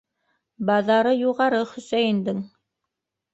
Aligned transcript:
Баҙары 0.69 1.11
юғары 1.17 1.59
Хөсәйендең. 1.75 2.41